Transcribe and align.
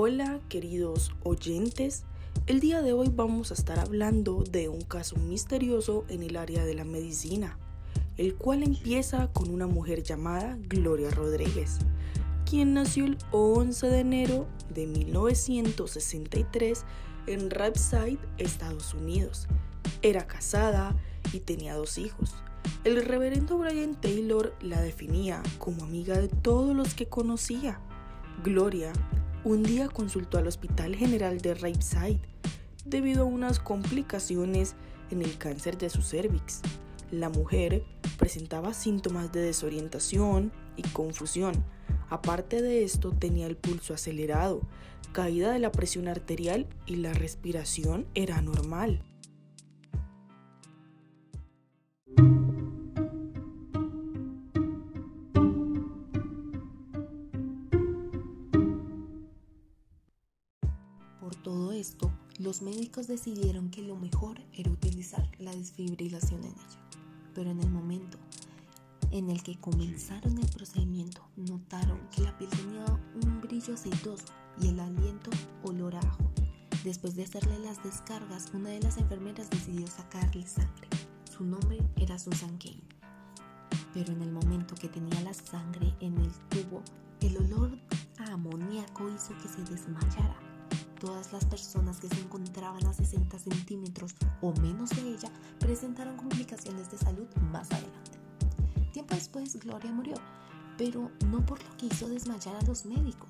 Hola 0.00 0.38
queridos 0.48 1.10
oyentes, 1.24 2.04
el 2.46 2.60
día 2.60 2.82
de 2.82 2.92
hoy 2.92 3.10
vamos 3.12 3.50
a 3.50 3.54
estar 3.54 3.80
hablando 3.80 4.44
de 4.48 4.68
un 4.68 4.82
caso 4.82 5.16
misterioso 5.16 6.04
en 6.08 6.22
el 6.22 6.36
área 6.36 6.64
de 6.64 6.74
la 6.74 6.84
medicina, 6.84 7.58
el 8.16 8.36
cual 8.36 8.62
empieza 8.62 9.26
con 9.32 9.50
una 9.50 9.66
mujer 9.66 10.04
llamada 10.04 10.56
Gloria 10.68 11.10
Rodríguez, 11.10 11.78
quien 12.48 12.74
nació 12.74 13.06
el 13.06 13.18
11 13.32 13.88
de 13.88 13.98
enero 13.98 14.46
de 14.72 14.86
1963 14.86 16.84
en 17.26 17.50
Rapside, 17.50 18.20
Estados 18.36 18.94
Unidos. 18.94 19.48
Era 20.02 20.28
casada 20.28 20.94
y 21.32 21.40
tenía 21.40 21.74
dos 21.74 21.98
hijos. 21.98 22.36
El 22.84 23.04
reverendo 23.04 23.58
Brian 23.58 24.00
Taylor 24.00 24.54
la 24.60 24.80
definía 24.80 25.42
como 25.58 25.82
amiga 25.82 26.16
de 26.16 26.28
todos 26.28 26.76
los 26.76 26.94
que 26.94 27.08
conocía. 27.08 27.80
Gloria 28.44 28.92
un 29.44 29.62
día 29.62 29.88
consultó 29.88 30.38
al 30.38 30.46
Hospital 30.46 30.96
General 30.96 31.38
de 31.40 31.54
Rapside 31.54 32.20
debido 32.84 33.22
a 33.22 33.26
unas 33.26 33.60
complicaciones 33.60 34.74
en 35.10 35.22
el 35.22 35.38
cáncer 35.38 35.78
de 35.78 35.90
su 35.90 36.02
cervix. 36.02 36.60
La 37.10 37.28
mujer 37.28 37.84
presentaba 38.18 38.74
síntomas 38.74 39.32
de 39.32 39.40
desorientación 39.40 40.52
y 40.76 40.82
confusión. 40.82 41.64
Aparte 42.10 42.62
de 42.62 42.84
esto, 42.84 43.12
tenía 43.12 43.46
el 43.46 43.56
pulso 43.56 43.94
acelerado, 43.94 44.62
caída 45.12 45.52
de 45.52 45.58
la 45.58 45.72
presión 45.72 46.08
arterial 46.08 46.66
y 46.86 46.96
la 46.96 47.12
respiración 47.12 48.06
era 48.14 48.42
normal. 48.42 49.02
Esto, 61.78 62.10
los 62.38 62.62
médicos 62.62 63.06
decidieron 63.06 63.70
que 63.70 63.82
lo 63.82 63.96
mejor 63.96 64.40
era 64.52 64.70
utilizar 64.70 65.30
la 65.38 65.54
desfibrilación 65.54 66.44
en 66.44 66.52
ella. 66.52 66.80
Pero 67.34 67.50
en 67.50 67.60
el 67.60 67.70
momento 67.70 68.18
en 69.10 69.30
el 69.30 69.42
que 69.42 69.58
comenzaron 69.58 70.38
el 70.38 70.48
procedimiento, 70.50 71.22
notaron 71.36 71.98
que 72.10 72.22
la 72.22 72.36
piel 72.36 72.50
tenía 72.50 72.84
un 73.22 73.40
brillo 73.40 73.74
aceitoso 73.74 74.24
y 74.60 74.68
el 74.68 74.80
aliento 74.80 75.30
olor 75.62 75.94
a 75.96 76.00
ajo. 76.00 76.30
Después 76.84 77.14
de 77.16 77.24
hacerle 77.24 77.58
las 77.60 77.82
descargas, 77.82 78.50
una 78.52 78.70
de 78.70 78.80
las 78.80 78.98
enfermeras 78.98 79.48
decidió 79.50 79.86
sacarle 79.86 80.46
sangre. 80.46 80.88
Su 81.30 81.44
nombre 81.44 81.78
era 81.96 82.18
Susan 82.18 82.58
Kane. 82.58 82.82
Pero 83.94 84.12
en 84.12 84.22
el 84.22 84.32
momento 84.32 84.74
que 84.74 84.88
tenía 84.88 85.20
la 85.22 85.34
sangre 85.34 85.94
en 86.00 86.18
el 86.18 86.32
tubo, 86.50 86.82
el 87.20 87.36
olor 87.36 87.78
a 88.18 88.32
amoníaco 88.32 89.08
hizo 89.08 89.36
que 89.38 89.48
se 89.48 89.62
desmayara 89.72 90.47
Todas 90.98 91.32
las 91.32 91.44
personas 91.44 92.00
que 92.00 92.08
se 92.08 92.20
encontraban 92.20 92.84
a 92.86 92.92
60 92.92 93.38
centímetros 93.38 94.16
o 94.40 94.52
menos 94.60 94.90
de 94.90 95.02
ella 95.02 95.30
presentaron 95.60 96.16
complicaciones 96.16 96.90
de 96.90 96.98
salud 96.98 97.28
más 97.52 97.70
adelante. 97.70 98.18
Tiempo 98.92 99.14
después, 99.14 99.56
Gloria 99.60 99.92
murió, 99.92 100.16
pero 100.76 101.12
no 101.26 101.46
por 101.46 101.62
lo 101.62 101.76
que 101.76 101.86
hizo 101.86 102.08
desmayar 102.08 102.56
a 102.56 102.62
los 102.62 102.84
médicos, 102.84 103.28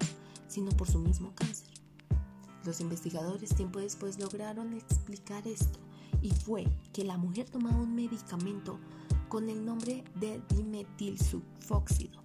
sino 0.48 0.70
por 0.70 0.90
su 0.90 0.98
mismo 0.98 1.34
cáncer. 1.34 1.68
Los 2.64 2.80
investigadores 2.80 3.54
tiempo 3.54 3.80
después 3.80 4.18
lograron 4.18 4.72
explicar 4.72 5.46
esto 5.46 5.78
y 6.22 6.30
fue 6.30 6.66
que 6.94 7.04
la 7.04 7.18
mujer 7.18 7.50
tomaba 7.50 7.76
un 7.76 7.94
medicamento 7.94 8.78
con 9.28 9.50
el 9.50 9.62
nombre 9.62 10.04
de 10.14 10.40
dimetilsulfóxido, 10.48 12.22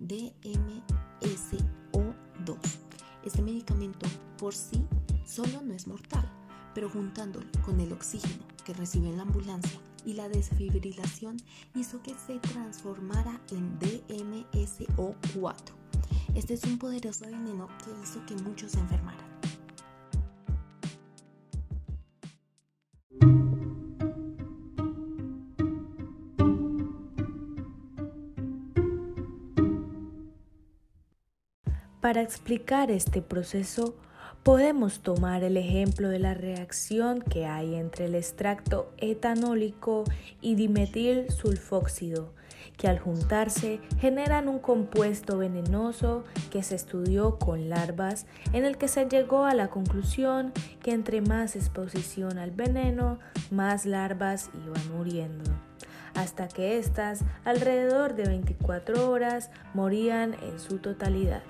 DMSO2. 0.00 2.91
Este 3.24 3.42
medicamento 3.42 4.06
por 4.38 4.54
sí 4.54 4.84
solo 5.24 5.62
no 5.62 5.72
es 5.74 5.86
mortal, 5.86 6.28
pero 6.74 6.90
juntándolo 6.90 7.46
con 7.64 7.80
el 7.80 7.92
oxígeno 7.92 8.44
que 8.64 8.74
recibe 8.74 9.08
en 9.08 9.16
la 9.16 9.22
ambulancia 9.22 9.80
y 10.04 10.14
la 10.14 10.28
desfibrilación 10.28 11.36
hizo 11.74 12.02
que 12.02 12.14
se 12.26 12.38
transformara 12.40 13.40
en 13.50 13.78
DMSO4. 13.78 15.72
Este 16.34 16.54
es 16.54 16.64
un 16.64 16.78
poderoso 16.78 17.26
veneno 17.26 17.68
que 17.84 17.90
hizo 18.02 18.24
que 18.26 18.34
muchos 18.42 18.72
se 18.72 18.80
enfermaran. 18.80 19.31
Para 32.02 32.20
explicar 32.20 32.90
este 32.90 33.22
proceso, 33.22 33.94
Podemos 34.42 35.02
tomar 35.02 35.44
el 35.44 35.56
ejemplo 35.56 36.08
de 36.08 36.18
la 36.18 36.34
reacción 36.34 37.20
que 37.20 37.46
hay 37.46 37.76
entre 37.76 38.06
el 38.06 38.16
extracto 38.16 38.90
etanólico 38.96 40.02
y 40.40 40.56
dimetil 40.56 41.30
sulfóxido, 41.30 42.32
que 42.76 42.88
al 42.88 42.98
juntarse 42.98 43.80
generan 44.00 44.48
un 44.48 44.58
compuesto 44.58 45.38
venenoso 45.38 46.24
que 46.50 46.64
se 46.64 46.74
estudió 46.74 47.38
con 47.38 47.68
larvas, 47.68 48.26
en 48.52 48.64
el 48.64 48.78
que 48.78 48.88
se 48.88 49.08
llegó 49.08 49.44
a 49.44 49.54
la 49.54 49.68
conclusión 49.68 50.52
que 50.82 50.90
entre 50.90 51.20
más 51.20 51.54
exposición 51.54 52.36
al 52.38 52.50
veneno, 52.50 53.20
más 53.52 53.86
larvas 53.86 54.50
iban 54.66 54.98
muriendo 54.98 55.52
hasta 56.14 56.46
que 56.48 56.78
éstas, 56.78 57.24
alrededor 57.44 58.14
de 58.14 58.24
24 58.24 59.08
horas, 59.08 59.50
morían 59.72 60.34
en 60.42 60.58
su 60.58 60.78
totalidad 60.78 61.42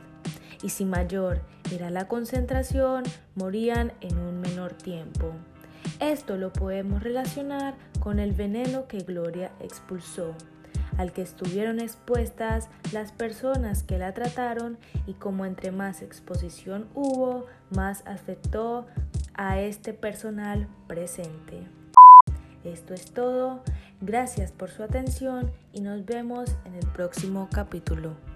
y 0.62 0.70
si 0.70 0.84
mayor 0.84 1.40
era 1.72 1.90
la 1.90 2.08
concentración, 2.08 3.04
morían 3.34 3.92
en 4.00 4.18
un 4.18 4.40
menor 4.40 4.74
tiempo. 4.74 5.32
Esto 6.00 6.36
lo 6.36 6.52
podemos 6.52 7.02
relacionar 7.02 7.74
con 8.00 8.18
el 8.18 8.32
veneno 8.32 8.86
que 8.86 8.98
Gloria 8.98 9.52
expulsó, 9.60 10.34
al 10.98 11.12
que 11.12 11.22
estuvieron 11.22 11.80
expuestas 11.80 12.68
las 12.92 13.12
personas 13.12 13.82
que 13.82 13.98
la 13.98 14.12
trataron 14.14 14.78
y 15.06 15.14
como 15.14 15.46
entre 15.46 15.72
más 15.72 16.02
exposición 16.02 16.86
hubo, 16.94 17.46
más 17.70 18.06
afectó 18.06 18.86
a 19.34 19.60
este 19.60 19.92
personal 19.92 20.68
presente. 20.86 21.66
Esto 22.64 22.94
es 22.94 23.12
todo, 23.12 23.62
gracias 24.00 24.52
por 24.52 24.70
su 24.70 24.84
atención 24.84 25.50
y 25.72 25.80
nos 25.80 26.04
vemos 26.04 26.50
en 26.64 26.74
el 26.74 26.86
próximo 26.88 27.48
capítulo. 27.50 28.31